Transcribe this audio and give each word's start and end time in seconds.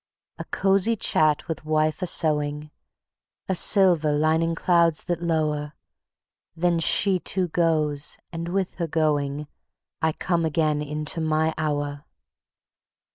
A 0.39 0.45
cozy 0.45 0.95
chat 0.95 1.47
with 1.47 1.63
wife 1.63 2.01
a 2.01 2.07
sewing, 2.07 2.71
A 3.47 3.53
silver 3.53 4.11
lining 4.11 4.55
clouds 4.55 5.03
that 5.03 5.21
low'r, 5.21 5.73
Then 6.55 6.79
she 6.79 7.19
too 7.19 7.49
goes, 7.49 8.17
and 8.31 8.47
with 8.49 8.77
her 8.81 8.87
going, 8.87 9.45
I 10.01 10.13
come 10.13 10.43
again 10.43 10.81
into 10.81 11.21
my 11.21 11.53
Hour. 11.55 12.05